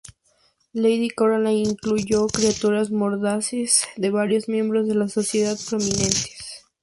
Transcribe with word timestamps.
Lady 0.73 1.09
Caroline 1.11 1.61
incluyó 1.69 2.25
caricaturas 2.25 2.89
mordaces 2.89 3.83
de 3.97 4.09
varios 4.09 4.49
miembros 4.49 4.87
de 4.87 4.95
la 4.95 5.07
sociedad 5.07 5.55
prominentes. 5.69 6.63